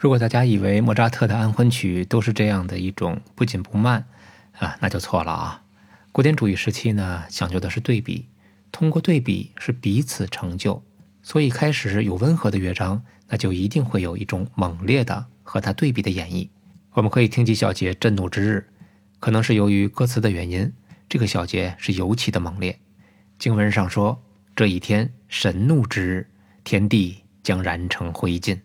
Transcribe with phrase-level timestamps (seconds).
[0.00, 4.06] 如果大家以为莫扎特的安魂曲都是这样的一种不紧不慢
[4.58, 5.62] 啊，那就错了啊。
[6.10, 8.26] 古典主义时期呢，讲究的是对比，
[8.72, 10.82] 通过对比是彼此成就。
[11.22, 16.48] 所以开始有温和的乐章，那就一定会有一种猛烈的和它对比的演绎。
[16.92, 18.66] 我们可以听几小节震怒之日，
[19.18, 20.72] 可能是由于歌词的原因，
[21.10, 22.80] 这个小节是尤其的猛烈。
[23.38, 24.18] 经文上说，
[24.56, 26.26] 这一天神怒之日，
[26.64, 28.58] 天地将燃成灰烬。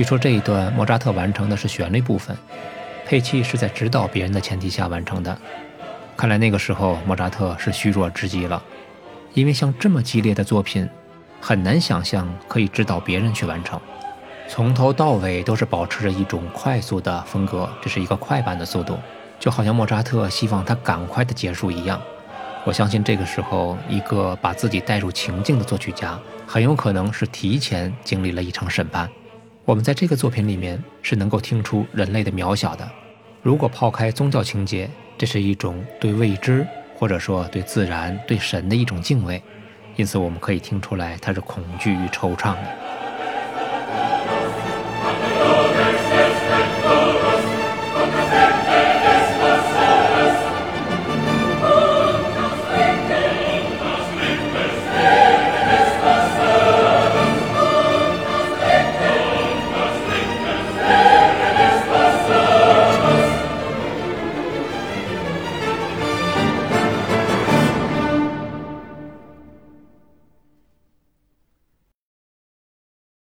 [0.00, 2.34] 据说这一段莫扎特完成的是旋律部分，
[3.04, 5.38] 佩奇是在指导别人的前提下完成的。
[6.16, 8.62] 看来那个时候莫扎特是虚弱之极了，
[9.34, 10.88] 因为像这么激烈的作品，
[11.38, 13.78] 很难想象可以指导别人去完成。
[14.48, 18.98] 从头到尾都是保持着一种快速的风格，这是一个快板的速度，
[19.38, 22.00] 就好像莫扎特希望他赶快的结束一样。
[22.64, 29.06] 我相信这个时候，一个把自己带入情境的作曲家，很有可能是提前经历了一场审判。
[29.70, 32.90] 我们在这个作品里面是能够听出人类的渺小的。
[33.40, 39.40] 如果抛开宗教情节，这是一种对未知或者说对自然、对神的一种敬畏，
[39.94, 42.62] 因此我们可以听出来它是恐惧与惆怅的。